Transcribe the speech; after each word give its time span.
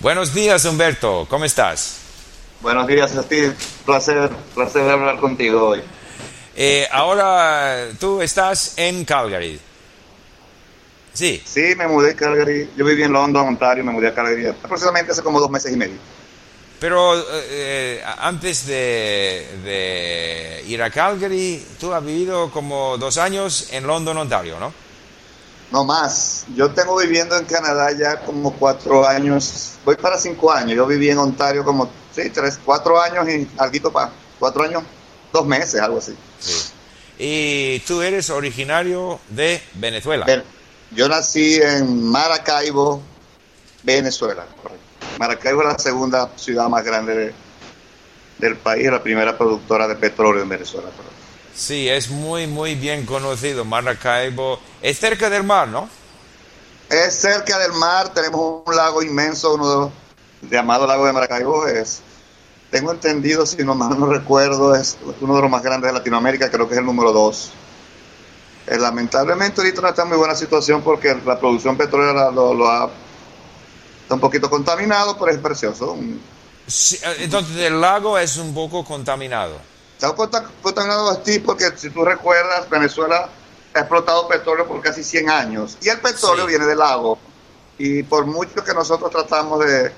Buenos 0.00 0.32
días, 0.32 0.64
Humberto. 0.64 1.26
¿Cómo 1.28 1.44
estás? 1.44 1.96
Buenos 2.60 2.86
días, 2.86 3.10
Steve. 3.20 3.52
Placer, 3.84 4.30
placer 4.54 4.88
hablar 4.88 5.18
contigo 5.18 5.70
hoy. 5.70 5.82
Eh, 6.54 6.86
ahora 6.92 7.88
tú 7.98 8.22
estás 8.22 8.74
en 8.76 9.04
Calgary. 9.04 9.58
Sí. 11.12 11.42
Sí, 11.44 11.74
me 11.76 11.88
mudé 11.88 12.12
a 12.12 12.14
Calgary. 12.14 12.70
Yo 12.76 12.84
viví 12.84 13.02
en 13.02 13.12
London, 13.12 13.48
Ontario, 13.48 13.82
me 13.82 13.90
mudé 13.90 14.06
a 14.06 14.14
Calgary 14.14 14.46
aproximadamente 14.46 15.10
hace 15.10 15.22
como 15.22 15.40
dos 15.40 15.50
meses 15.50 15.72
y 15.72 15.76
medio. 15.76 15.96
Pero 16.78 17.20
eh, 17.50 18.00
antes 18.18 18.68
de, 18.68 19.48
de, 19.64 20.64
ir 20.68 20.80
a 20.80 20.90
Calgary, 20.90 21.66
tú 21.80 21.92
has 21.92 22.04
vivido 22.04 22.52
como 22.52 22.96
dos 22.98 23.18
años 23.18 23.70
en 23.72 23.84
London, 23.84 24.16
Ontario, 24.18 24.60
¿no? 24.60 24.72
No 25.70 25.84
más. 25.84 26.46
Yo 26.54 26.70
tengo 26.70 26.96
viviendo 26.96 27.36
en 27.36 27.44
Canadá 27.44 27.90
ya 27.92 28.20
como 28.20 28.52
cuatro 28.52 29.06
años. 29.06 29.74
Voy 29.84 29.96
para 29.96 30.18
cinco 30.18 30.50
años. 30.50 30.76
Yo 30.76 30.86
viví 30.86 31.10
en 31.10 31.18
Ontario 31.18 31.64
como, 31.64 31.90
sí, 32.14 32.30
tres, 32.30 32.58
cuatro 32.64 33.00
años 33.00 33.28
y 33.28 33.48
algo 33.58 33.92
para 33.92 34.10
cuatro 34.38 34.64
años, 34.64 34.82
dos 35.32 35.46
meses, 35.46 35.80
algo 35.80 35.98
así. 35.98 36.14
Sí. 36.40 36.52
Y 37.18 37.80
tú 37.80 38.00
eres 38.00 38.30
originario 38.30 39.20
de 39.28 39.60
Venezuela. 39.74 40.24
Yo 40.92 41.08
nací 41.08 41.60
en 41.60 42.04
Maracaibo, 42.04 43.02
Venezuela. 43.82 44.46
Maracaibo 45.18 45.62
es 45.62 45.68
la 45.68 45.78
segunda 45.78 46.30
ciudad 46.36 46.68
más 46.68 46.84
grande 46.84 47.14
de, 47.14 47.34
del 48.38 48.56
país, 48.56 48.90
la 48.90 49.02
primera 49.02 49.36
productora 49.36 49.86
de 49.88 49.96
petróleo 49.96 50.42
en 50.42 50.48
Venezuela. 50.48 50.88
Sí, 51.58 51.88
es 51.88 52.08
muy, 52.08 52.46
muy 52.46 52.76
bien 52.76 53.04
conocido. 53.04 53.64
Maracaibo 53.64 54.60
es 54.80 55.00
cerca 55.00 55.28
del 55.28 55.42
mar, 55.42 55.66
¿no? 55.66 55.88
Es 56.88 57.14
cerca 57.14 57.58
del 57.58 57.72
mar, 57.72 58.14
tenemos 58.14 58.62
un 58.64 58.76
lago 58.76 59.02
inmenso, 59.02 59.54
uno 59.54 59.68
de 59.68 59.76
los, 59.76 59.90
llamado 60.52 60.86
Lago 60.86 61.04
de 61.04 61.12
Maracaibo. 61.12 61.66
Es, 61.66 62.00
tengo 62.70 62.92
entendido, 62.92 63.44
si 63.44 63.64
no 63.64 63.74
mal 63.74 63.98
no 63.98 64.06
recuerdo, 64.06 64.72
es 64.76 64.96
uno 65.20 65.34
de 65.34 65.42
los 65.42 65.50
más 65.50 65.64
grandes 65.64 65.88
de 65.88 65.98
Latinoamérica, 65.98 66.48
creo 66.48 66.68
que 66.68 66.74
es 66.74 66.78
el 66.78 66.86
número 66.86 67.10
dos. 67.10 67.50
Eh, 68.68 68.78
lamentablemente 68.78 69.60
ahorita 69.60 69.82
no 69.82 69.88
está 69.88 70.02
en 70.02 70.10
muy 70.10 70.18
buena 70.18 70.36
situación 70.36 70.82
porque 70.82 71.16
la 71.26 71.40
producción 71.40 71.76
petrolera 71.76 72.30
lo, 72.30 72.54
lo 72.54 72.70
ha 72.70 72.88
está 74.02 74.14
un 74.14 74.20
poquito 74.20 74.48
contaminado, 74.48 75.18
pero 75.18 75.32
es 75.32 75.38
precioso. 75.38 75.96
Sí, 76.68 77.00
entonces 77.18 77.56
el 77.56 77.80
lago 77.80 78.16
es 78.16 78.36
un 78.36 78.54
poco 78.54 78.84
contaminado. 78.84 79.58
Está 79.98 80.14
contaminado 80.62 81.10
así 81.10 81.40
porque 81.40 81.72
si 81.76 81.90
tú 81.90 82.04
recuerdas, 82.04 82.68
Venezuela 82.70 83.28
ha 83.74 83.78
explotado 83.80 84.28
petróleo 84.28 84.66
por 84.66 84.80
casi 84.80 85.02
100 85.02 85.30
años 85.30 85.78
y 85.82 85.88
el 85.88 85.98
petróleo 85.98 86.44
sí. 86.44 86.50
viene 86.50 86.66
del 86.66 86.78
lago. 86.78 87.18
Y 87.78 88.02
por 88.02 88.26
mucho 88.26 88.64
que 88.64 88.74
nosotros 88.74 89.10
tratamos 89.10 89.64
de, 89.64 89.92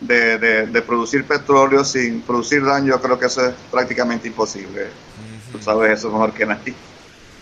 de, 0.00 0.38
de, 0.38 0.66
de, 0.66 0.82
producir 0.82 1.26
petróleo 1.26 1.84
sin 1.84 2.22
producir 2.22 2.64
daño, 2.64 2.94
yo 2.94 3.00
creo 3.00 3.18
que 3.18 3.26
eso 3.26 3.46
es 3.46 3.54
prácticamente 3.70 4.28
imposible. 4.28 4.84
Uh 4.84 4.86
-huh. 4.86 5.52
Tú 5.52 5.62
sabes 5.62 5.98
eso 5.98 6.10
mejor 6.10 6.32
que 6.32 6.46
nadie. 6.46 6.74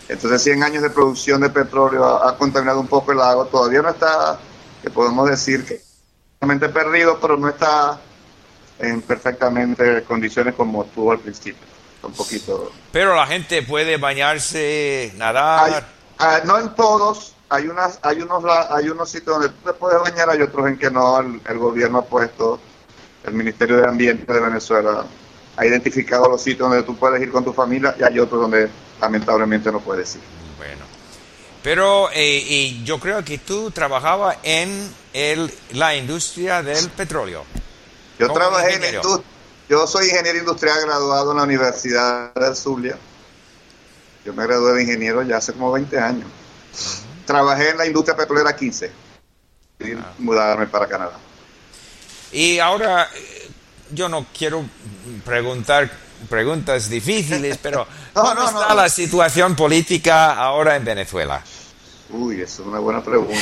Entonces 0.09 0.43
100 0.43 0.63
años 0.63 0.83
de 0.83 0.91
producción 0.91 1.41
de 1.41 1.51
petróleo 1.51 2.05
ha, 2.05 2.31
ha 2.31 2.37
contaminado 2.37 2.81
un 2.81 2.89
poco 2.89 3.13
el 3.13 3.19
lago. 3.19 3.47
Todavía 3.47 3.83
no 3.83 3.91
está, 3.91 4.39
que 4.83 4.91
podemos 4.91 5.29
decir 5.29 5.65
que 5.65 5.81
perdido, 6.73 7.19
pero 7.20 7.37
no 7.37 7.48
está 7.48 8.01
en 8.79 9.01
perfectamente 9.03 10.03
condiciones 10.05 10.55
como 10.55 10.85
estuvo 10.85 11.13
al 11.13 11.20
principio. 11.20 11.72
Un 12.03 12.12
poquito. 12.12 12.72
Pero 12.91 13.14
la 13.14 13.27
gente 13.27 13.62
puede 13.62 13.97
bañarse, 13.97 15.12
nadar. 15.17 15.86
Hay, 16.19 16.27
hay, 16.27 16.42
no 16.45 16.58
en 16.58 16.75
todos. 16.75 17.34
Hay 17.48 17.69
unas, 17.69 17.98
hay 18.03 18.22
unos, 18.22 18.42
hay 18.70 18.89
unos 18.89 19.11
sitios 19.11 19.36
donde 19.36 19.48
tú 19.50 19.70
te 19.70 19.72
puedes 19.75 20.00
bañar, 20.00 20.30
hay 20.30 20.41
otros 20.41 20.67
en 20.69 20.78
que 20.78 20.91
no. 20.91 21.20
El, 21.20 21.41
el 21.47 21.58
gobierno 21.58 21.98
ha 21.98 22.05
puesto, 22.05 22.58
el 23.25 23.34
Ministerio 23.34 23.77
de 23.77 23.89
Ambiente 23.89 24.33
de 24.33 24.41
Venezuela 24.41 25.05
ha 25.56 25.67
identificado 25.67 26.28
los 26.28 26.42
sitios 26.42 26.69
donde 26.69 26.83
tú 26.83 26.97
puedes 26.97 27.20
ir 27.23 27.30
con 27.30 27.45
tu 27.45 27.53
familia 27.53 27.95
y 27.98 28.03
hay 28.03 28.19
otros 28.19 28.41
donde 28.41 28.69
lamentablemente 29.01 29.70
no 29.70 29.80
puedes 29.80 30.14
ir. 30.14 30.23
Bueno. 30.57 30.85
Pero 31.62 32.11
eh, 32.12 32.45
y 32.48 32.85
yo 32.85 32.98
creo 32.98 33.24
que 33.24 33.39
tú 33.39 33.70
trabajabas 33.70 34.39
en 34.42 34.92
el, 35.12 35.52
la 35.73 35.95
industria 35.95 36.62
del 36.62 36.89
petróleo. 36.91 37.45
Yo 38.18 38.33
trabajé 38.33 38.74
ingeniero. 38.74 38.86
en 38.86 38.92
la 38.92 38.96
industria. 38.96 39.33
Yo 39.73 39.87
soy 39.87 40.11
ingeniero 40.11 40.39
industrial 40.39 40.83
graduado 40.83 41.31
en 41.31 41.39
la 41.39 41.45
Universidad 41.45 42.35
de 42.35 42.55
Zulia. 42.55 42.95
Yo 44.23 44.35
me 44.35 44.43
gradué 44.43 44.75
de 44.75 44.83
ingeniero 44.83 45.23
ya 45.23 45.39
hace 45.39 45.55
como 45.55 45.73
20 45.73 45.99
años. 45.99 46.29
Trabajé 47.25 47.71
en 47.71 47.79
la 47.79 47.87
industria 47.87 48.15
petrolera 48.15 48.55
15 48.55 48.93
y 49.81 49.93
ah. 49.93 50.13
mudarme 50.19 50.67
para 50.67 50.87
Canadá. 50.87 51.19
Y 52.33 52.59
ahora, 52.59 53.09
yo 53.91 54.11
no 54.11 54.27
quiero 54.37 54.63
preguntar 55.25 55.91
preguntas 56.29 56.91
difíciles, 56.91 57.57
pero 57.57 57.87
no, 58.15 58.21
¿cómo 58.21 58.35
no, 58.35 58.45
está 58.45 58.69
no. 58.69 58.75
la 58.75 58.91
situación 58.91 59.57
política 59.57 60.35
ahora 60.35 60.77
en 60.77 60.85
Venezuela? 60.85 61.43
Uy, 62.12 62.42
eso 62.42 62.62
es 62.62 62.68
una 62.68 62.78
buena 62.78 63.02
pregunta. 63.02 63.34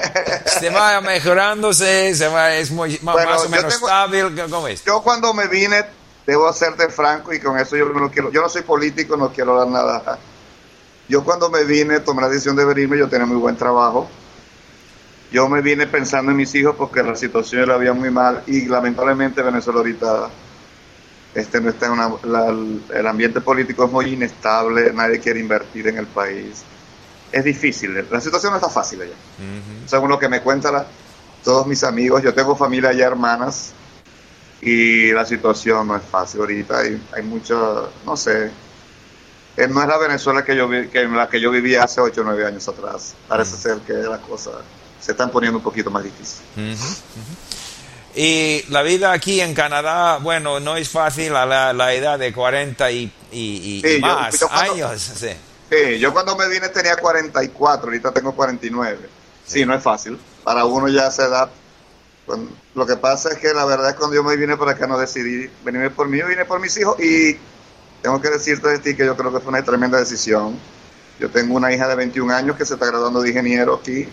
¿Se 0.46 0.70
va 0.70 1.00
mejorándose? 1.02 2.14
¿Se 2.14 2.26
va, 2.28 2.54
¿Es 2.54 2.70
muy, 2.70 2.98
bueno, 3.02 3.30
más 3.30 3.44
o 3.44 3.48
menos 3.50 3.74
tengo, 3.74 3.86
estable? 3.86 4.48
¿Cómo 4.50 4.68
es? 4.68 4.82
Yo 4.84 5.02
cuando 5.02 5.34
me 5.34 5.46
vine, 5.48 5.84
debo 6.26 6.48
hacerte 6.48 6.88
franco 6.88 7.34
y 7.34 7.40
con 7.40 7.58
eso 7.58 7.76
yo 7.76 7.84
no 7.86 8.10
quiero, 8.10 8.32
yo 8.32 8.40
no 8.40 8.48
soy 8.48 8.62
político, 8.62 9.18
no 9.18 9.30
quiero 9.30 9.58
dar 9.58 9.68
nada. 9.68 10.18
Yo 11.08 11.22
cuando 11.24 11.50
me 11.50 11.64
vine, 11.64 12.00
tomé 12.00 12.22
la 12.22 12.28
decisión 12.30 12.56
de 12.56 12.64
venirme, 12.64 12.98
yo 12.98 13.08
tenía 13.08 13.26
muy 13.26 13.36
buen 13.36 13.56
trabajo. 13.56 14.08
Yo 15.30 15.46
me 15.48 15.60
vine 15.60 15.86
pensando 15.86 16.30
en 16.30 16.38
mis 16.38 16.54
hijos 16.54 16.74
porque 16.76 17.02
la 17.02 17.16
situación 17.16 17.64
era 17.64 17.76
bien 17.76 17.98
muy 17.98 18.10
mal 18.10 18.42
y 18.46 18.64
lamentablemente 18.64 19.42
Venezuela 19.42 19.80
ahorita 19.80 20.30
este 21.34 21.60
no 21.60 21.68
está 21.68 21.86
en 21.86 21.92
una, 21.92 22.12
la, 22.22 22.46
el 22.48 23.06
ambiente 23.06 23.42
político 23.42 23.84
es 23.84 23.92
muy 23.92 24.14
inestable, 24.14 24.90
nadie 24.94 25.20
quiere 25.20 25.40
invertir 25.40 25.88
en 25.88 25.98
el 25.98 26.06
país 26.06 26.64
es 27.32 27.44
difícil, 27.44 28.06
la 28.10 28.20
situación 28.20 28.52
no 28.52 28.56
está 28.58 28.70
fácil 28.70 29.02
allá. 29.02 29.12
Uh 29.12 29.84
-huh. 29.84 29.88
Según 29.88 30.10
lo 30.10 30.18
que 30.18 30.28
me 30.28 30.40
cuentan 30.40 30.74
la, 30.74 30.86
todos 31.44 31.66
mis 31.66 31.82
amigos, 31.84 32.22
yo 32.22 32.32
tengo 32.34 32.56
familia 32.56 32.90
allá, 32.90 33.06
hermanas, 33.06 33.72
y 34.60 35.12
la 35.12 35.24
situación 35.24 35.86
no 35.86 35.96
es 35.96 36.02
fácil 36.02 36.40
ahorita, 36.40 36.78
hay, 36.78 37.00
hay 37.14 37.22
mucho, 37.22 37.90
no 38.04 38.16
sé, 38.16 38.50
eh, 39.56 39.68
no 39.68 39.82
es 39.82 39.88
la 39.88 39.98
Venezuela 39.98 40.44
que 40.44 40.54
yo 40.54 40.68
vi, 40.68 40.88
que 40.88 41.02
en 41.02 41.16
la 41.16 41.28
que 41.28 41.40
yo 41.40 41.50
vivía 41.50 41.84
hace 41.84 42.00
8 42.00 42.20
o 42.20 42.24
9 42.24 42.46
años 42.46 42.68
atrás. 42.68 43.14
Parece 43.26 43.54
uh 43.54 43.58
-huh. 43.58 43.62
ser 43.62 43.78
que 43.78 43.94
las 43.94 44.20
cosas 44.20 44.54
se 45.00 45.12
están 45.12 45.30
poniendo 45.30 45.58
un 45.58 45.64
poquito 45.64 45.90
más 45.90 46.04
difíciles. 46.04 46.42
Uh 46.56 46.60
-huh. 46.60 46.96
Y 48.18 48.64
la 48.70 48.82
vida 48.82 49.12
aquí 49.12 49.40
en 49.40 49.54
Canadá, 49.54 50.18
bueno, 50.18 50.58
no 50.58 50.76
es 50.76 50.88
fácil 50.88 51.36
a 51.36 51.44
la, 51.44 51.72
la 51.72 51.92
edad 51.92 52.18
de 52.18 52.32
40 52.32 52.90
y, 52.90 53.12
y, 53.30 53.38
y 53.40 53.82
sí, 53.82 53.98
más 54.00 54.32
yo, 54.32 54.40
yo 54.40 54.48
cuando, 54.48 54.72
años. 54.72 55.12
Sí. 55.18 55.28
Sí, 55.70 55.98
yo 55.98 56.12
cuando 56.12 56.36
me 56.36 56.48
vine 56.48 56.68
tenía 56.68 56.96
44, 56.96 57.86
ahorita 57.86 58.12
tengo 58.12 58.32
49. 58.34 58.98
Sí, 59.44 59.60
sí 59.60 59.66
no 59.66 59.74
es 59.74 59.82
fácil. 59.82 60.18
Para 60.44 60.64
uno 60.64 60.88
ya 60.88 61.06
a 61.06 61.08
esa 61.08 61.26
edad. 61.26 61.50
Lo 62.74 62.86
que 62.86 62.96
pasa 62.96 63.30
es 63.30 63.38
que 63.38 63.52
la 63.52 63.64
verdad 63.64 63.88
es 63.88 63.92
que 63.94 63.98
cuando 63.98 64.16
yo 64.16 64.24
me 64.24 64.36
vine 64.36 64.56
para 64.56 64.72
acá 64.72 64.86
no 64.86 64.98
decidí 64.98 65.48
venirme 65.64 65.90
por 65.90 66.08
mí, 66.08 66.18
yo 66.18 66.26
vine 66.26 66.44
por 66.44 66.60
mis 66.60 66.76
hijos 66.76 66.98
y 67.00 67.38
tengo 68.02 68.20
que 68.20 68.30
decirte 68.30 68.68
de 68.68 68.78
ti 68.80 68.96
que 68.96 69.06
yo 69.06 69.16
creo 69.16 69.32
que 69.32 69.40
fue 69.40 69.48
una 69.48 69.62
tremenda 69.62 69.98
decisión. 69.98 70.58
Yo 71.18 71.30
tengo 71.30 71.54
una 71.54 71.72
hija 71.72 71.88
de 71.88 71.94
21 71.94 72.34
años 72.34 72.56
que 72.56 72.64
se 72.64 72.74
está 72.74 72.86
graduando 72.86 73.22
de 73.22 73.30
ingeniero 73.30 73.74
aquí 73.74 74.08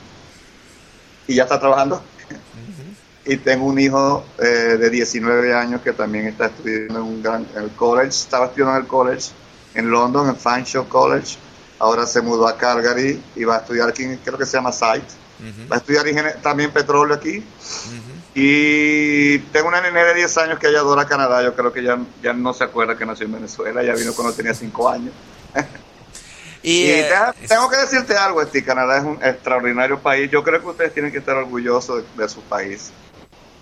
y 1.28 1.36
ya 1.36 1.44
está 1.44 1.60
trabajando. 1.60 1.98
Uh 1.98 2.34
-huh. 2.34 3.34
Y 3.34 3.38
tengo 3.38 3.66
un 3.66 3.80
hijo 3.80 4.26
eh, 4.40 4.78
de 4.80 4.90
19 4.90 5.54
años 5.54 5.82
que 5.82 5.94
también 5.94 6.28
está 6.28 6.48
estudiando 6.48 7.00
en, 7.00 7.06
un 7.06 7.24
gran, 7.24 7.48
en 7.56 7.64
el 7.64 7.72
college, 7.72 8.10
estaba 8.10 8.46
estudiando 8.46 8.78
en 8.78 8.84
el 8.84 8.88
college 8.88 9.32
en 9.74 9.90
London, 9.90 10.30
en 10.30 10.36
Fanshawe 10.36 10.88
College. 10.88 11.38
Ahora 11.84 12.06
se 12.06 12.22
mudó 12.22 12.48
a 12.48 12.56
Calgary 12.56 13.22
y 13.36 13.44
va 13.44 13.58
a 13.58 13.60
estudiar 13.60 13.90
aquí, 13.90 14.06
creo 14.24 14.38
que 14.38 14.46
se 14.46 14.56
llama 14.56 14.72
SITE. 14.72 15.02
Uh 15.02 15.44
-huh. 15.44 15.70
Va 15.70 15.76
a 15.76 15.80
estudiar 15.80 16.06
también 16.42 16.72
petróleo 16.72 17.14
aquí. 17.14 17.40
Uh 17.40 17.42
-huh. 17.42 18.24
Y 18.36 19.40
tengo 19.52 19.68
una 19.68 19.82
nena 19.82 20.02
de 20.06 20.14
10 20.14 20.38
años 20.38 20.60
que 20.60 20.70
ella 20.70 20.80
adora 20.80 21.06
Canadá. 21.06 21.44
Yo 21.44 21.54
creo 21.54 21.74
que 21.74 21.84
ya, 21.84 22.00
ya 22.22 22.32
no 22.32 22.54
se 22.54 22.64
acuerda 22.64 22.98
que 22.98 23.06
nació 23.06 23.26
en 23.26 23.34
Venezuela. 23.34 23.84
Ya 23.84 23.96
vino 23.96 24.14
cuando 24.14 24.34
tenía 24.34 24.54
5 24.54 24.90
años. 24.90 25.14
y, 26.64 26.84
y 26.84 26.90
eh, 26.90 27.10
te, 27.42 27.48
tengo 27.50 27.70
que 27.70 27.76
decirte 27.76 28.16
algo, 28.16 28.42
este 28.42 28.64
Canadá 28.64 29.00
es 29.00 29.04
un 29.04 29.20
extraordinario 29.22 30.00
país. 30.00 30.32
Yo 30.32 30.42
creo 30.42 30.62
que 30.62 30.68
ustedes 30.68 30.94
tienen 30.94 31.12
que 31.12 31.18
estar 31.18 31.36
orgullosos 31.36 32.06
de, 32.16 32.24
de 32.24 32.30
su 32.30 32.40
país. 32.44 32.94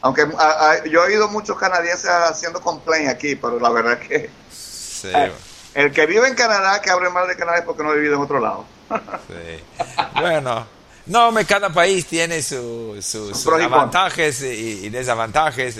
Aunque 0.02 0.22
a, 0.38 0.70
a, 0.70 0.86
yo 0.86 1.04
he 1.04 1.08
oído 1.08 1.28
muchos 1.28 1.58
canadienses 1.58 2.12
haciendo 2.12 2.62
complaint 2.62 3.10
aquí, 3.10 3.36
pero 3.36 3.60
la 3.60 3.72
verdad 3.72 3.98
es 4.00 4.08
que... 4.08 4.30
Sí. 4.52 5.10
Eh, 5.16 5.32
el 5.74 5.92
que 5.92 6.06
vive 6.06 6.28
en 6.28 6.36
Canadá, 6.36 6.82
que 6.82 6.90
hable 6.90 7.10
mal 7.10 7.28
de 7.28 7.36
Canadá 7.36 7.60
es 7.60 7.66
porque 7.66 7.84
no 7.84 7.92
ha 7.92 7.94
vivido 7.94 8.16
en 8.16 8.22
otro 8.22 8.40
lado. 8.40 8.66
sí. 9.28 9.64
Bueno, 10.20 10.68
no, 11.08 11.32
cada 11.48 11.70
país 11.70 12.06
tiene 12.06 12.42
sus 12.42 13.06
su, 13.06 13.34
su 13.34 13.54
avantajes 13.54 14.42
y, 14.44 14.86
y, 14.86 14.90
desavantajes. 14.90 15.76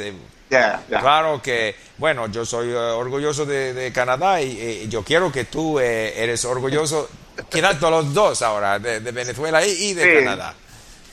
Yeah, 0.50 0.84
yeah. 0.90 1.00
Claro 1.00 1.42
que, 1.42 1.76
bueno, 1.98 2.28
yo 2.28 2.46
soy 2.46 2.74
uh, 2.74 2.98
orgulloso 2.98 3.46
de, 3.46 3.74
de 3.74 3.94
Canadá 3.94 4.42
y, 4.42 4.84
y, 4.84 4.88
yo 4.90 5.04
quiero 5.04 5.32
que 5.32 5.46
tú 5.46 5.80
eh, 5.80 6.22
eres 6.22 6.44
orgulloso, 6.44 7.10
quedando 7.50 7.90
los 7.90 8.14
dos 8.14 8.42
ahora, 8.42 8.78
de, 8.78 9.00
de 9.00 9.12
Venezuela 9.12 9.66
y, 9.66 9.72
y 9.72 9.94
de 9.94 10.04
sí. 10.04 10.26
Canadá. 10.26 10.56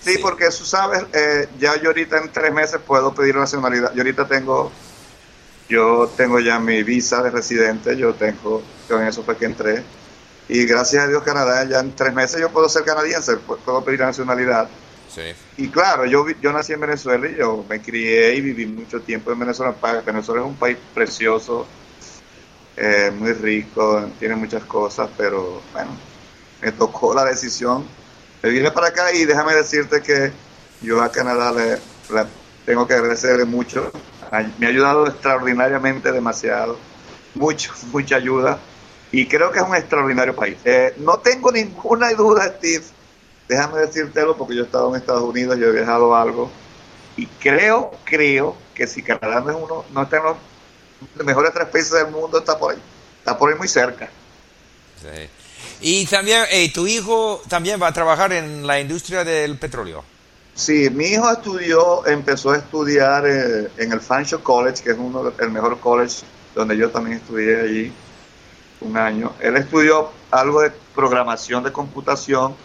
Sí, 0.00 0.18
porque 0.18 0.46
tú 0.46 0.64
sabes, 0.64 1.04
eh, 1.12 1.48
ya 1.58 1.76
yo 1.76 1.88
ahorita 1.88 2.18
en 2.18 2.32
tres 2.32 2.52
meses 2.52 2.80
puedo 2.84 3.12
pedir 3.14 3.36
nacionalidad. 3.36 3.92
Yo 3.94 4.00
ahorita 4.00 4.26
tengo, 4.26 4.70
yo 5.68 6.10
tengo 6.16 6.40
ya 6.40 6.58
mi 6.58 6.82
visa 6.82 7.22
de 7.22 7.30
residente, 7.30 7.96
yo 7.96 8.14
tengo, 8.14 8.62
con 8.88 9.06
eso 9.06 9.22
fue 9.22 9.36
que 9.36 9.44
entré. 9.44 9.82
Y 10.48 10.64
gracias 10.64 11.04
a 11.04 11.08
Dios 11.08 11.22
Canadá, 11.22 11.64
ya 11.64 11.80
en 11.80 11.94
tres 11.94 12.14
meses 12.14 12.40
yo 12.40 12.50
puedo 12.50 12.68
ser 12.68 12.84
canadiense, 12.84 13.36
puedo 13.36 13.84
pedir 13.84 14.00
nacionalidad. 14.00 14.68
Sí. 15.14 15.22
Y 15.56 15.68
claro, 15.68 16.06
yo, 16.06 16.24
yo 16.40 16.52
nací 16.52 16.72
en 16.72 16.80
Venezuela 16.80 17.28
y 17.28 17.36
yo 17.36 17.64
me 17.68 17.82
crié 17.82 18.34
y 18.34 18.40
viví 18.40 18.66
mucho 18.66 19.00
tiempo 19.00 19.30
en 19.32 19.38
Venezuela. 19.40 19.74
Venezuela 20.04 20.42
es 20.42 20.46
un 20.46 20.56
país 20.56 20.78
precioso, 20.94 21.66
eh, 22.76 23.10
muy 23.10 23.32
rico, 23.32 24.08
tiene 24.18 24.36
muchas 24.36 24.62
cosas, 24.64 25.10
pero 25.16 25.60
bueno, 25.72 25.90
me 26.62 26.72
tocó 26.72 27.12
la 27.12 27.24
decisión. 27.24 27.84
Me 28.42 28.50
vine 28.50 28.70
para 28.70 28.88
acá 28.88 29.12
y 29.12 29.24
déjame 29.24 29.54
decirte 29.54 30.00
que 30.00 30.30
yo 30.80 31.02
a 31.02 31.10
Canadá 31.10 31.52
le, 31.52 31.78
tengo 32.64 32.86
que 32.86 32.94
agradecerle 32.94 33.44
mucho. 33.44 33.90
Me 34.58 34.66
ha 34.66 34.68
ayudado 34.68 35.06
extraordinariamente 35.06 36.12
demasiado, 36.12 36.78
mucho, 37.34 37.72
mucha 37.92 38.16
ayuda. 38.16 38.58
Y 39.10 39.26
creo 39.26 39.50
que 39.50 39.58
es 39.58 39.64
un 39.64 39.74
extraordinario 39.74 40.36
país. 40.36 40.56
Eh, 40.64 40.94
no 40.98 41.18
tengo 41.18 41.50
ninguna 41.50 42.12
duda, 42.12 42.54
Steve. 42.58 42.84
Déjame 43.48 43.80
decírtelo 43.80 44.36
porque 44.36 44.54
yo 44.54 44.62
he 44.62 44.66
estado 44.66 44.90
en 44.90 45.00
Estados 45.00 45.22
Unidos, 45.22 45.58
yo 45.58 45.68
he 45.68 45.72
viajado 45.72 46.14
algo. 46.14 46.50
Y 47.16 47.26
creo, 47.26 47.92
creo 48.04 48.54
que 48.74 48.86
si 48.86 49.02
Canadá 49.02 49.40
no 49.40 49.50
es 49.50 49.56
uno, 49.56 49.84
no 49.92 50.02
está 50.02 50.18
en 50.18 50.22
los 50.24 50.36
mejores 51.24 51.52
tres 51.54 51.68
países 51.68 51.92
del 51.92 52.08
mundo, 52.08 52.38
está 52.38 52.58
por 52.58 52.74
ahí. 52.74 52.80
Está 53.18 53.38
por 53.38 53.50
ahí 53.50 53.58
muy 53.58 53.68
cerca. 53.68 54.10
Sí. 55.00 55.28
Y 55.80 56.06
también, 56.06 56.44
eh, 56.50 56.70
¿tu 56.72 56.86
hijo 56.86 57.42
también 57.48 57.80
va 57.80 57.88
a 57.88 57.92
trabajar 57.92 58.32
en 58.32 58.66
la 58.66 58.78
industria 58.78 59.24
del 59.24 59.58
petróleo? 59.58 60.04
Sí, 60.58 60.90
mi 60.90 61.04
hijo 61.04 61.30
estudió, 61.30 62.04
empezó 62.04 62.50
a 62.50 62.56
estudiar 62.56 63.24
eh, 63.28 63.70
en 63.76 63.92
el 63.92 64.00
Fanshawe 64.00 64.42
College, 64.42 64.82
que 64.82 64.90
es 64.90 64.98
uno 64.98 65.32
el 65.38 65.50
mejor 65.50 65.78
college 65.78 66.24
donde 66.52 66.76
yo 66.76 66.90
también 66.90 67.18
estudié 67.18 67.60
allí 67.60 67.92
un 68.80 68.96
año. 68.96 69.32
Él 69.38 69.56
estudió 69.56 70.10
algo 70.32 70.62
de 70.62 70.72
programación 70.96 71.62
de 71.62 71.70
computación. 71.70 72.56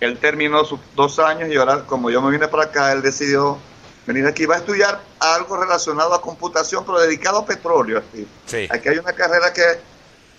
Él 0.00 0.16
terminó 0.16 0.64
sus 0.64 0.80
dos 0.96 1.18
años 1.18 1.50
y 1.50 1.56
ahora, 1.56 1.84
como 1.84 2.08
yo 2.08 2.22
me 2.22 2.30
vine 2.30 2.48
para 2.48 2.64
acá, 2.64 2.92
él 2.92 3.02
decidió 3.02 3.58
venir 4.06 4.26
aquí. 4.26 4.46
Va 4.46 4.54
a 4.54 4.58
estudiar 4.60 5.02
algo 5.18 5.58
relacionado 5.58 6.14
a 6.14 6.22
computación, 6.22 6.86
pero 6.86 6.98
dedicado 6.98 7.40
a 7.40 7.44
petróleo. 7.44 8.02
Sí. 8.46 8.66
Aquí 8.70 8.88
hay 8.88 8.96
una 8.96 9.12
carrera 9.12 9.52
que 9.52 9.62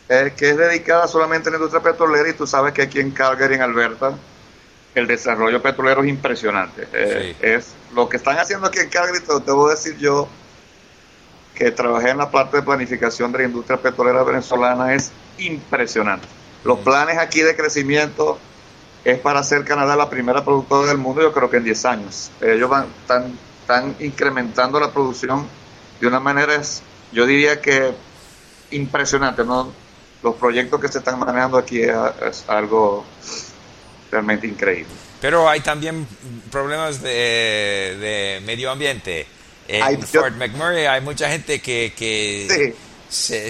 eh, 0.09 0.33
que 0.35 0.49
es 0.49 0.57
dedicada 0.57 1.07
solamente 1.07 1.49
a 1.49 1.51
la 1.51 1.57
industria 1.57 1.83
petrolera 1.83 2.27
y 2.27 2.33
tú 2.33 2.47
sabes 2.47 2.73
que 2.73 2.81
aquí 2.81 2.99
en 2.99 3.11
Calgary, 3.11 3.53
en 3.53 3.61
Alberta, 3.61 4.13
el 4.95 5.07
desarrollo 5.07 5.61
petrolero 5.61 6.03
es 6.03 6.09
impresionante. 6.09 6.87
Eh, 6.93 7.35
es 7.41 7.73
lo 7.93 8.09
que 8.09 8.17
están 8.17 8.37
haciendo 8.37 8.67
aquí 8.67 8.79
en 8.79 8.89
Calgary, 8.89 9.19
te 9.19 9.33
debo 9.45 9.69
decir 9.69 9.97
yo 9.97 10.27
que 11.55 11.71
trabajé 11.71 12.09
en 12.09 12.17
la 12.17 12.31
parte 12.31 12.57
de 12.57 12.63
planificación 12.63 13.31
de 13.31 13.39
la 13.39 13.43
industria 13.45 13.77
petrolera 13.77 14.23
venezolana, 14.23 14.93
es 14.93 15.11
impresionante. 15.37 16.27
Los 16.63 16.79
planes 16.79 17.17
aquí 17.17 17.41
de 17.41 17.55
crecimiento 17.55 18.39
es 19.03 19.19
para 19.19 19.39
hacer 19.39 19.63
Canadá 19.63 19.95
la 19.95 20.09
primera 20.09 20.43
productora 20.43 20.87
del 20.87 20.97
mundo, 20.97 21.21
yo 21.21 21.33
creo 21.33 21.49
que 21.49 21.57
en 21.57 21.63
10 21.63 21.85
años. 21.85 22.31
Ellos 22.41 22.69
van, 22.69 22.87
están, 23.01 23.37
están 23.61 23.95
incrementando 23.99 24.79
la 24.79 24.91
producción 24.91 25.47
de 25.99 26.07
una 26.07 26.19
manera, 26.19 26.61
yo 27.11 27.25
diría 27.25 27.61
que 27.61 27.93
impresionante. 28.71 29.43
No, 29.43 29.71
los 30.23 30.35
proyectos 30.35 30.79
que 30.79 30.87
se 30.87 30.99
están 30.99 31.19
manejando 31.19 31.57
aquí 31.57 31.81
es, 31.81 32.45
algo 32.47 33.05
realmente 34.11 34.45
increíble. 34.47 34.93
Pero 35.19 35.47
hay 35.47 35.61
también 35.61 36.07
problemas 36.51 37.01
de, 37.01 38.41
medio 38.45 38.71
ambiente. 38.71 39.25
En 39.67 40.01
Fort 40.01 40.35
McMurray 40.35 40.85
hay 40.85 41.01
mucha 41.01 41.29
gente 41.29 41.61
que, 41.61 41.93
que, 41.95 42.75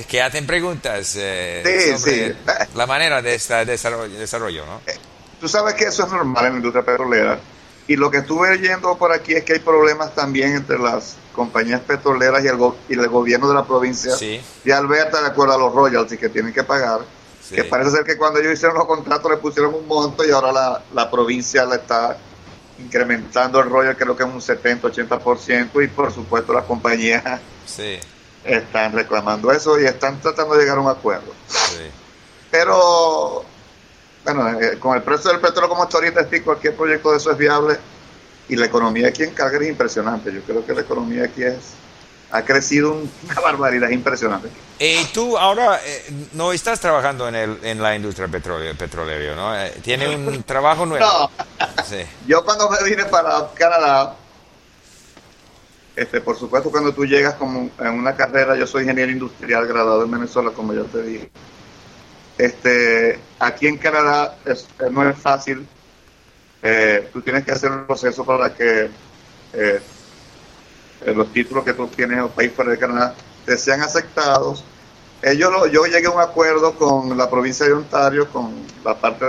que 0.08 0.22
hacen 0.22 0.46
preguntas 0.46 1.16
eh, 1.18 1.96
sobre 1.98 2.36
la 2.76 2.86
manera 2.86 3.22
de 3.22 3.36
este 3.36 3.66
desarrollo, 3.66 4.20
desarrollo 4.20 4.66
¿no? 4.66 4.82
Eh, 4.86 4.98
tú 5.40 5.48
sabes 5.48 5.74
que 5.74 5.86
eso 5.86 6.06
es 6.06 6.12
normal 6.12 6.46
en 6.46 6.52
la 6.52 6.58
industria 6.58 6.86
petrolera. 6.86 7.40
Y 7.88 7.96
lo 7.96 8.12
que 8.12 8.18
estuve 8.18 8.56
leyendo 8.56 8.96
por 8.98 9.12
aquí 9.12 9.34
es 9.34 9.44
que 9.44 9.54
hay 9.54 9.60
problemas 9.60 10.14
también 10.14 10.56
entre 10.56 10.78
las 10.78 11.16
compañías 11.34 11.82
petroleras 11.82 12.44
y 12.44 12.48
el, 12.48 12.58
y 12.88 12.94
el 12.94 13.08
gobierno 13.08 13.50
de 13.50 13.56
la 13.56 13.66
provincia 13.66 14.14
de 14.16 14.74
Alberta 14.74 15.22
de 15.22 15.28
acuerdo 15.28 15.56
a 15.56 15.58
los 15.58 15.74
royalties 15.74 16.20
que 16.20 16.30
tienen 16.30 16.54
que 16.54 16.64
pagar. 16.64 17.00
Que 17.52 17.64
parece 17.66 17.92
ser 17.92 18.04
que 18.04 18.18
cuando 18.18 18.40
ellos 18.40 18.54
hicieron 18.54 18.78
los 18.78 18.88
contratos 18.88 19.30
le 19.30 19.38
pusieron 19.38 19.74
un 19.74 19.88
monto 19.88 20.26
y 20.26 20.32
ahora 20.32 20.52
la, 20.52 20.84
la 20.94 21.12
provincia 21.12 21.66
le 21.66 21.76
está 21.76 22.18
incrementando 22.80 23.60
el 23.60 23.70
royal 23.70 23.96
creo 23.96 24.16
que 24.16 24.24
es 24.24 24.30
un 24.30 24.40
70-80% 24.40 25.84
y 25.84 25.88
por 25.88 26.12
supuesto 26.12 26.54
las 26.54 26.66
compañías 26.66 27.24
están 28.44 28.94
reclamando 28.94 29.52
eso 29.52 29.80
y 29.80 29.86
están 29.86 30.20
tratando 30.20 30.56
de 30.56 30.62
llegar 30.62 30.78
a 30.78 30.82
un 30.82 30.90
acuerdo. 30.90 31.32
Pero 32.50 33.46
bueno, 34.24 34.60
eh, 34.60 34.78
con 34.80 34.96
el 34.96 35.04
precio 35.04 35.32
del 35.32 35.40
petróleo 35.40 35.70
como 35.70 35.84
está 35.84 35.98
ahorita, 35.98 36.28
cualquier 36.44 36.76
proyecto 36.76 37.12
de 37.12 37.18
eso 37.18 37.32
es 37.32 37.38
viable 37.38 37.78
y 38.50 38.56
la 38.56 38.66
economía 38.66 39.08
aquí 39.08 39.24
en 39.24 39.34
Calgary 39.34 39.66
es 39.66 39.72
impresionante. 39.72 40.34
Yo 40.34 40.42
creo 40.42 40.66
que 40.66 40.74
la 40.74 40.82
economía 40.82 41.26
aquí 41.26 41.44
es 41.44 41.74
ha 42.32 42.44
crecido 42.44 42.94
una 43.24 43.42
barbaridad 43.42 43.90
impresionante. 43.90 44.50
Y 44.80 45.04
tú 45.14 45.38
ahora 45.38 45.80
eh, 45.86 46.28
no 46.34 46.52
estás 46.52 46.80
trabajando 46.80 47.28
en, 47.28 47.36
el, 47.36 47.58
en 47.64 47.82
la 47.82 47.96
industria 47.96 48.28
petróleo, 48.28 48.76
petrolera, 48.76 49.36
¿no? 49.36 49.58
Eh, 49.58 49.74
tiene 49.82 50.16
un 50.16 50.44
trabajo 50.46 50.86
nuevo. 50.86 51.06
No. 51.06 51.30
Yo 52.26 52.44
cuando 52.44 52.70
me 52.70 52.84
vine 52.84 53.06
para 53.06 53.50
Canadá, 53.54 54.16
este, 55.96 56.22
por 56.22 56.38
supuesto 56.38 56.72
cuando 56.72 56.94
tú 56.94 57.06
llegas 57.06 57.36
como 57.36 57.70
en 57.80 57.94
una 57.94 58.16
carrera, 58.16 58.56
yo 58.56 58.66
soy 58.66 58.84
ingeniero 58.84 59.12
industrial 59.12 59.68
graduado 59.68 60.04
en 60.04 60.12
Venezuela, 60.12 60.52
como 60.52 60.74
ya 60.74 60.84
te 60.84 61.02
dije. 61.04 61.32
Este, 62.38 63.20
aquí 63.40 63.68
en 63.68 63.78
Canadá 63.78 64.36
no 64.90 65.08
es 65.08 65.18
fácil 65.18 65.68
eh, 66.64 67.10
tú 67.12 67.22
tienes 67.22 67.44
que 67.44 67.52
hacer 67.52 67.72
un 67.72 67.88
proceso 67.88 68.24
para 68.24 68.54
que 68.54 68.90
eh, 71.06 71.14
los 71.14 71.32
títulos 71.32 71.64
que 71.64 71.74
tú 71.74 71.88
tienes 71.88 72.18
en 72.18 72.26
el 72.26 72.30
país 72.30 72.52
fuera 72.56 72.72
de 72.72 72.78
Canadá 72.78 73.16
te 73.46 73.58
sean 73.58 73.82
aceptados. 73.82 74.64
Ellos 75.22 75.52
yo 75.72 75.86
llegué 75.86 76.08
a 76.08 76.12
un 76.12 76.20
acuerdo 76.20 76.74
con 76.76 77.18
la 77.18 77.30
provincia 77.30 77.66
de 77.66 77.74
Ontario, 77.74 78.28
con 78.30 78.54
la 78.84 78.96
parte 78.96 79.26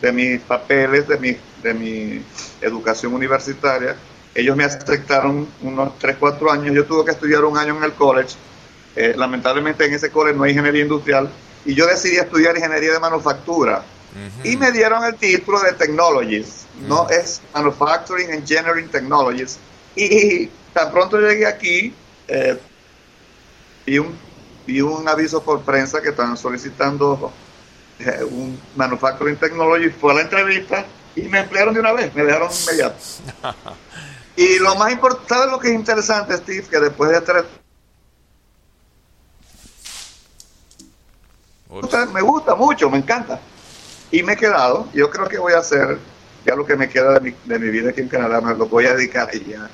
de 0.00 0.12
mis 0.12 0.40
papeles, 0.40 1.08
de 1.08 1.18
mi, 1.18 1.36
de 1.62 1.74
mi 1.74 2.24
educación 2.60 3.14
universitaria. 3.14 3.96
Ellos 4.34 4.56
me 4.56 4.64
aceptaron 4.64 5.48
unos 5.62 5.98
3, 5.98 6.16
4 6.18 6.52
años. 6.52 6.74
Yo 6.74 6.84
tuve 6.84 7.04
que 7.04 7.12
estudiar 7.12 7.44
un 7.44 7.56
año 7.56 7.76
en 7.76 7.84
el 7.84 7.92
college. 7.92 8.36
Eh, 8.96 9.14
lamentablemente 9.16 9.84
en 9.84 9.94
ese 9.94 10.10
college 10.10 10.36
no 10.36 10.44
hay 10.44 10.52
ingeniería 10.52 10.82
industrial. 10.82 11.28
Y 11.64 11.74
yo 11.74 11.86
decidí 11.86 12.16
estudiar 12.16 12.56
ingeniería 12.56 12.92
de 12.92 13.00
manufactura 13.00 13.84
y 14.44 14.56
me 14.56 14.70
dieron 14.70 15.04
el 15.04 15.16
título 15.16 15.60
de 15.60 15.72
Technologies, 15.72 16.66
¿no? 16.86 17.08
Es 17.08 17.42
Manufacturing 17.52 18.30
Engineering 18.30 18.88
Technologies. 18.88 19.58
Y 19.96 20.50
tan 20.74 20.90
pronto 20.90 21.18
llegué 21.18 21.46
aquí, 21.46 21.94
eh, 22.28 22.58
vi, 23.86 23.98
un, 23.98 24.18
vi 24.66 24.80
un 24.80 25.08
aviso 25.08 25.42
por 25.42 25.62
prensa 25.62 26.02
que 26.02 26.10
estaban 26.10 26.36
solicitando 26.36 27.32
eh, 28.00 28.24
un 28.24 28.60
Manufacturing 28.76 29.36
Technology, 29.36 29.88
fue 29.88 30.12
a 30.12 30.16
la 30.16 30.22
entrevista 30.22 30.84
y 31.14 31.22
me 31.22 31.38
emplearon 31.38 31.72
de 31.72 31.80
una 31.80 31.92
vez, 31.92 32.12
me 32.14 32.24
dejaron 32.24 32.50
inmediato. 32.52 32.96
y 34.36 34.58
lo 34.58 34.74
más 34.74 34.92
importante, 34.92 35.50
lo 35.50 35.60
que 35.60 35.68
es 35.68 35.74
interesante, 35.74 36.36
Steve? 36.36 36.66
Que 36.68 36.80
después 36.80 37.10
de 37.12 37.20
tres 37.20 37.44
me 42.12 42.20
gusta 42.20 42.54
mucho, 42.54 42.88
me 42.90 42.98
encanta 42.98 43.40
y 44.10 44.22
me 44.22 44.34
he 44.34 44.36
quedado. 44.36 44.88
Yo 44.92 45.10
creo 45.10 45.28
que 45.28 45.38
voy 45.38 45.54
a 45.54 45.58
hacer 45.58 45.98
ya 46.44 46.54
lo 46.54 46.64
que 46.66 46.76
me 46.76 46.88
queda 46.88 47.14
de 47.14 47.20
mi, 47.20 47.36
de 47.44 47.58
mi 47.58 47.68
vida 47.68 47.90
aquí 47.90 48.00
en 48.00 48.08
Canadá, 48.08 48.40
me 48.40 48.54
lo 48.54 48.66
voy 48.66 48.86
a 48.86 48.94
dedicar 48.94 49.28
ya 49.32 49.68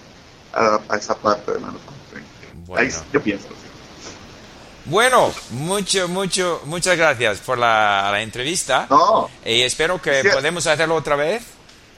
a, 0.52 0.96
esa 0.96 1.16
parte 1.16 1.52
de 1.52 1.58
manufacturing. 1.58 2.24
Bueno. 2.66 2.90
yo 3.12 3.22
pienso. 3.22 3.48
Bueno, 4.86 5.32
mucho, 5.50 6.08
mucho, 6.08 6.62
muchas 6.64 6.96
gracias 6.96 7.38
por 7.40 7.58
la, 7.58 8.20
entrevista. 8.20 8.86
No. 8.88 9.28
Y 9.44 9.62
espero 9.62 10.00
que 10.00 10.24
podamos 10.32 10.66
hacerlo 10.66 10.96
otra 10.96 11.16
vez. 11.16 11.42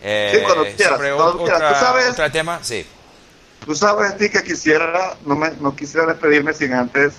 Eh, 0.02 0.32
sí, 0.35 0.40
cuando 0.44 0.64
quieras. 0.64 0.97
Sobre 0.97 1.12
otra, 1.12 1.80
sabes, 1.80 2.11
otro 2.11 2.30
tema, 2.30 2.59
sí. 2.62 2.85
Tú 3.64 3.75
sabes, 3.75 4.16
ti 4.18 4.28
que 4.28 4.42
quisiera, 4.42 5.16
no, 5.25 5.37
me, 5.37 5.52
no 5.61 5.76
quisiera 5.76 6.06
despedirme 6.06 6.52
sin 6.52 6.73
antes 6.73 7.14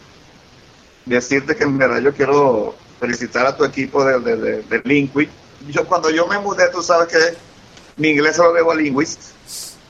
decirte 1.05 1.55
que 1.55 1.63
en 1.63 1.77
verdad 1.77 1.99
yo 1.99 2.13
quiero 2.13 2.75
felicitar 2.99 3.45
a 3.45 3.55
tu 3.55 3.65
equipo 3.65 4.03
de, 4.05 4.19
de, 4.19 4.61
de, 4.61 5.29
Yo, 5.67 5.85
cuando 5.85 6.09
yo 6.09 6.27
me 6.27 6.39
mudé, 6.39 6.69
tú 6.69 6.81
sabes 6.81 7.07
que 7.07 7.37
mi 7.97 8.09
inglés 8.09 8.35
se 8.35 8.43
lo 8.43 8.53
debo 8.53 8.71
a 8.71 8.75
Linguist. 8.75 9.21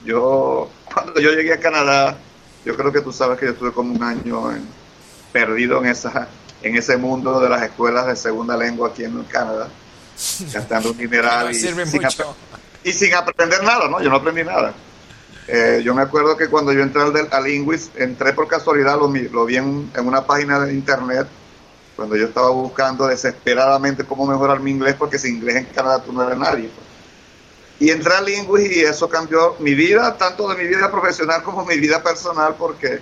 Yo, 0.03 0.69
cuando 0.93 1.19
yo 1.19 1.31
llegué 1.31 1.53
a 1.53 1.59
Canadá, 1.59 2.17
yo 2.65 2.75
creo 2.75 2.91
que 2.91 3.01
tú 3.01 3.11
sabes 3.11 3.39
que 3.39 3.45
yo 3.45 3.51
estuve 3.51 3.71
como 3.71 3.93
un 3.93 4.03
año 4.03 4.51
perdido 5.31 5.79
en, 5.79 5.87
esa, 5.87 6.27
en 6.61 6.75
ese 6.75 6.97
mundo 6.97 7.39
de 7.39 7.49
las 7.49 7.63
escuelas 7.63 8.07
de 8.07 8.15
segunda 8.15 8.55
lengua 8.55 8.89
aquí 8.89 9.03
en 9.03 9.23
Canadá, 9.23 9.67
gastando 10.53 10.91
un 10.91 10.97
mineral 10.97 11.51
y 11.51 11.55
y 12.83 12.91
sin 12.91 13.13
aprender 13.13 13.63
nada, 13.63 13.87
¿no? 13.87 14.01
Yo 14.01 14.09
no 14.09 14.17
aprendí 14.17 14.43
nada. 14.43 14.73
Eh, 15.47 15.81
yo 15.83 15.93
me 15.93 16.01
acuerdo 16.01 16.37
que 16.37 16.47
cuando 16.47 16.71
yo 16.71 16.81
entré 16.81 17.01
al, 17.01 17.29
al 17.31 17.47
entré 17.95 18.33
por 18.33 18.47
casualidad, 18.47 18.97
lo, 18.97 19.07
lo 19.07 19.45
vi 19.45 19.57
en, 19.57 19.89
una 19.97 20.25
página 20.25 20.59
de 20.59 20.73
internet, 20.73 21.27
cuando 21.95 22.15
yo 22.15 22.25
estaba 22.25 22.49
buscando 22.49 23.07
desesperadamente 23.07 24.03
cómo 24.03 24.25
mejorar 24.25 24.59
mi 24.59 24.71
inglés, 24.71 24.95
porque 24.97 25.19
sin 25.19 25.35
inglés 25.35 25.57
en 25.57 25.65
Canadá 25.65 26.01
tú 26.01 26.13
no 26.13 26.23
eres 26.23 26.37
nadie. 26.37 26.69
Pues. 26.69 26.92
Y 27.83 27.91
entré 27.91 28.13
al 28.13 28.23
Linguist 28.23 28.71
y 28.71 28.79
eso 28.79 29.09
cambió 29.09 29.57
mi 29.59 29.73
vida, 29.73 30.17
tanto 30.17 30.47
de 30.47 30.55
mi 30.55 30.65
vida 30.69 30.89
profesional 30.89 31.43
como 31.43 31.65
mi 31.65 31.77
vida 31.77 32.01
personal, 32.01 32.55
porque 32.57 33.01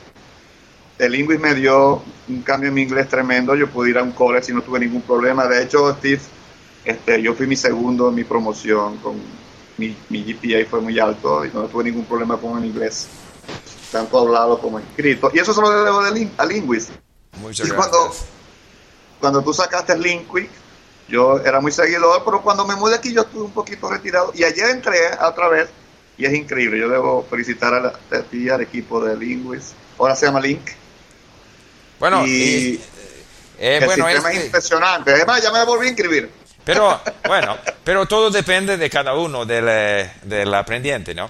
el 0.98 1.12
Linguist 1.12 1.40
me 1.40 1.54
dio 1.54 2.02
un 2.28 2.42
cambio 2.42 2.70
en 2.70 2.74
mi 2.74 2.82
inglés 2.82 3.08
tremendo. 3.08 3.54
Yo 3.54 3.70
pude 3.70 3.92
ir 3.92 4.00
a 4.00 4.02
un 4.02 4.12
college 4.12 4.52
y 4.52 4.56
no 4.56 4.64
tuve 4.64 4.80
ningún 4.80 5.04
problema. 5.04 5.46
De 5.46 5.62
hecho, 5.62 5.94
Steve, 5.98 6.20
este, 6.84 7.22
yo 7.22 7.36
fui 7.36 7.46
mi 7.46 7.56
segundo 7.56 8.10
en 8.10 8.16
mi 8.16 8.24
promoción 8.24 8.98
con 8.98 9.22
mi, 9.78 9.96
mi 10.10 10.24
GPA 10.24 10.68
fue 10.68 10.82
muy 10.82 10.98
alto 10.98 11.46
y 11.46 11.52
no 11.54 11.66
tuve 11.66 11.84
ningún 11.84 12.06
problema 12.06 12.38
con 12.38 12.58
el 12.58 12.66
inglés, 12.66 13.08
tanto 13.92 14.18
hablado 14.18 14.60
como 14.60 14.80
escrito. 14.80 15.30
Y 15.32 15.38
eso 15.38 15.54
se 15.54 15.62
lo 15.62 15.70
debo 15.70 16.02
de 16.02 16.28
a 16.36 16.46
Linguist. 16.48 16.90
Muchas 17.40 17.68
y 17.68 17.70
cuando, 17.70 18.12
cuando 19.20 19.44
tú 19.44 19.54
sacaste 19.54 19.94
el 19.94 20.02
Linguist, 20.02 20.50
yo 21.12 21.40
era 21.40 21.60
muy 21.60 21.72
seguidor, 21.72 22.24
pero 22.24 22.42
cuando 22.42 22.66
me 22.66 22.76
mudé 22.76 22.96
aquí 22.96 23.14
yo 23.14 23.22
estuve 23.22 23.44
un 23.44 23.52
poquito 23.52 23.90
retirado. 23.90 24.32
Y 24.34 24.44
ayer 24.44 24.70
entré 24.70 24.98
otra 25.22 25.50
vez 25.50 25.70
y 26.18 26.26
es 26.26 26.34
increíble. 26.34 26.80
Yo 26.80 26.90
debo 26.90 27.28
felicitar 27.30 27.74
a, 27.74 28.22
ti, 28.24 28.50
al 28.50 28.62
equipo 28.62 29.04
de 29.04 29.18
Linguist. 29.18 29.74
Ahora 30.00 30.16
se 30.16 30.26
llama 30.26 30.40
Link. 30.40 30.72
Bueno, 32.00 32.26
y, 32.26 32.82
eh, 33.60 33.78
el 33.78 33.86
bueno, 33.86 34.08
sistema 34.08 34.32
es, 34.32 34.46
impresionante. 34.46 35.12
Además, 35.12 35.44
ya 35.44 35.52
me 35.52 35.64
volví 35.66 35.88
a 35.88 35.90
inscribir. 35.90 36.32
Pero 36.64 37.00
bueno, 37.28 37.58
pero 37.84 38.06
todo 38.06 38.32
depende 38.32 38.78
de 38.78 38.90
cada 38.90 39.14
uno, 39.14 39.46
del, 39.46 39.66
eh, 39.68 40.12
del 40.24 40.54
aprendiente, 40.54 41.14
¿no? 41.14 41.30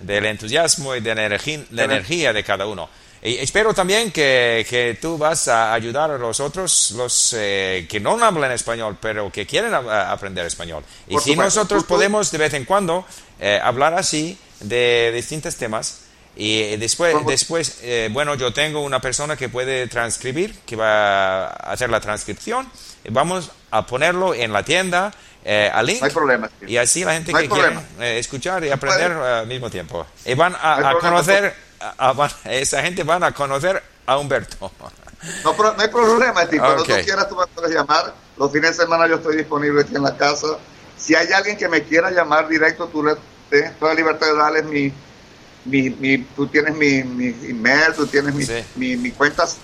Del 0.00 0.26
entusiasmo 0.26 0.96
y 0.96 1.00
de 1.00 1.14
la 1.14 1.26
energía, 1.26 1.64
la 1.70 1.84
energía 1.84 2.32
de 2.32 2.42
cada 2.42 2.66
uno. 2.66 2.88
Y 3.22 3.36
espero 3.36 3.74
también 3.74 4.10
que, 4.10 4.66
que, 4.68 4.98
tú 5.00 5.18
vas 5.18 5.48
a 5.48 5.74
ayudar 5.74 6.10
a 6.10 6.18
los 6.18 6.40
otros, 6.40 6.92
los 6.92 7.34
eh, 7.36 7.86
que 7.88 8.00
no 8.00 8.22
hablan 8.24 8.52
español, 8.52 8.96
pero 9.00 9.30
que 9.30 9.46
quieren 9.46 9.74
aprender 9.74 10.46
español. 10.46 10.82
Y 11.06 11.18
si 11.18 11.36
nosotros 11.36 11.84
podemos 11.84 12.30
de 12.30 12.38
vez 12.38 12.54
en 12.54 12.64
cuando 12.64 13.04
eh, 13.38 13.60
hablar 13.62 13.94
así 13.94 14.38
de 14.60 15.12
distintos 15.14 15.56
temas, 15.56 16.02
y 16.36 16.76
después, 16.76 17.14
después 17.26 17.82
bueno, 18.12 18.36
yo 18.36 18.52
tengo 18.52 18.80
una 18.80 19.00
persona 19.00 19.36
que 19.36 19.48
puede 19.48 19.88
transcribir, 19.88 20.54
que 20.64 20.76
va 20.76 21.46
a 21.46 21.72
hacer 21.72 21.90
la 21.90 22.00
transcripción 22.00 22.70
Vamos 23.08 23.50
a 23.70 23.86
ponerlo 23.86 24.34
en 24.34 24.52
la 24.52 24.62
tienda 24.62 25.12
eh, 25.44 25.70
al 25.72 25.86
link. 25.86 26.00
No 26.00 26.06
hay 26.06 26.12
problema. 26.12 26.50
Y 26.66 26.76
así 26.76 27.04
la 27.04 27.14
gente 27.14 27.32
que 27.32 27.48
quiere 27.48 27.78
eh, 27.98 28.18
escuchar 28.18 28.62
y 28.64 28.70
aprender 28.70 29.12
al 29.12 29.46
mismo 29.46 29.70
tiempo. 29.70 30.06
Y 30.24 30.34
van 30.34 30.54
a, 30.60 30.94
conocer, 31.00 31.54
a, 31.80 32.30
esa 32.44 32.82
gente 32.82 33.02
van 33.02 33.24
a 33.24 33.32
conocer 33.32 33.82
a 34.06 34.18
Humberto. 34.18 34.70
No, 35.44 35.52
no 35.52 35.74
hay 35.78 35.88
problema. 35.88 36.46
Cuando 36.46 36.84
tú 36.84 36.92
quieras, 37.04 37.28
tú 37.28 37.36
me 37.36 37.46
puedes 37.46 37.72
llamar. 37.72 38.14
Los 38.36 38.52
fines 38.52 38.76
de 38.76 38.84
semana 38.84 39.06
yo 39.06 39.16
estoy 39.16 39.36
disponible 39.36 39.82
aquí 39.82 39.96
en 39.96 40.02
la 40.02 40.16
casa. 40.16 40.46
Si 40.96 41.14
hay 41.14 41.32
alguien 41.32 41.56
que 41.56 41.68
me 41.68 41.82
quiera 41.82 42.10
llamar 42.10 42.48
directo, 42.48 42.88
tú 42.88 43.04
le 43.04 43.16
tienes 43.48 43.78
toda 43.78 43.92
la 43.92 44.00
libertad 44.00 44.26
de 44.26 44.36
darles 44.36 44.64
mi, 44.64 44.92
mi, 45.64 45.90
mi, 45.90 46.18
tú 46.18 46.46
tienes 46.46 46.74
mi, 46.74 47.02
mi 47.02 47.34
email, 47.48 47.94
tú 47.94 48.06
tienes 48.06 48.34
mi, 48.34 48.46
mi, 48.76 48.96
mi 48.96 49.10
cuentas 49.12 49.58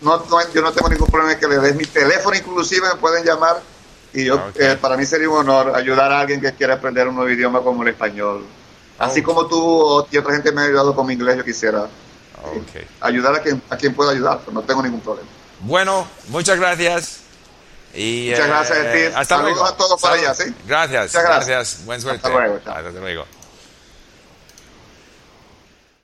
no, 0.00 0.24
yo 0.52 0.62
no 0.62 0.72
tengo 0.72 0.88
ningún 0.88 1.08
problema 1.08 1.32
en 1.32 1.40
que 1.40 1.48
le 1.48 1.58
des 1.58 1.74
mi 1.74 1.84
teléfono, 1.84 2.36
inclusive 2.36 2.88
me 2.88 3.00
pueden 3.00 3.24
llamar 3.24 3.60
y 4.12 4.24
yo 4.24 4.50
eh, 4.54 4.76
para 4.80 4.96
mí 4.96 5.04
sería 5.04 5.28
un 5.28 5.38
honor 5.38 5.76
ayudar 5.76 6.12
a 6.12 6.20
alguien 6.20 6.40
que 6.40 6.52
quiera 6.52 6.74
aprender 6.74 7.08
un 7.08 7.16
nuevo 7.16 7.30
idioma 7.30 7.60
como 7.60 7.82
el 7.82 7.88
español. 7.88 8.44
Así 8.98 9.22
como 9.22 9.46
tú 9.46 10.06
y 10.10 10.18
otra 10.18 10.34
gente 10.34 10.50
me 10.52 10.62
ha 10.62 10.64
ayudado 10.64 10.94
con 10.94 11.06
mi 11.06 11.14
inglés, 11.14 11.36
yo 11.36 11.44
quisiera 11.44 11.88
ayudar 13.00 13.34
a 13.34 13.42
quien, 13.42 13.62
a 13.70 13.76
quien 13.76 13.94
pueda 13.94 14.12
ayudar, 14.12 14.40
no 14.52 14.62
tengo 14.62 14.82
ningún 14.82 15.00
problema. 15.00 15.28
Bueno, 15.60 16.06
muchas 16.28 16.58
gracias. 16.58 17.20
Y, 17.94 18.28
muchas 18.30 18.46
gracias, 18.48 18.78
eh, 18.78 19.12
Hasta 19.14 19.36
Saludos 19.36 19.54
luego. 19.54 19.66
a 19.66 19.76
todos 19.76 20.00
para 20.00 20.14
allá, 20.14 20.34
¿sí? 20.34 20.54
Gracias, 20.66 21.12
gracias. 21.12 21.84
Buen 21.84 22.00
suerte. 22.00 22.26
Hasta 22.26 22.38
luego. 22.38 22.56
Hasta 22.56 23.00
luego. 23.00 23.24